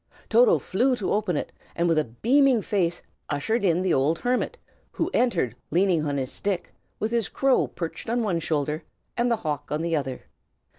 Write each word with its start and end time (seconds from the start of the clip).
Toto 0.29 0.57
flew 0.57 0.95
to 0.95 1.13
open 1.13 1.37
it, 1.37 1.51
and 1.75 1.87
with 1.87 1.99
a 1.99 2.03
beaming 2.05 2.63
face 2.63 3.03
ushered 3.29 3.63
in 3.63 3.83
the 3.83 3.93
old 3.93 4.17
hermit, 4.17 4.57
who 4.93 5.11
entered 5.13 5.55
leaning 5.69 6.03
on 6.07 6.17
his 6.17 6.31
stick, 6.31 6.73
with 6.99 7.11
his 7.11 7.29
crow 7.29 7.67
perched 7.67 8.09
on 8.09 8.23
one 8.23 8.39
shoulder 8.39 8.81
and 9.15 9.29
the 9.29 9.35
hawk 9.45 9.71
on 9.71 9.83
the 9.83 9.95
other. 9.95 10.23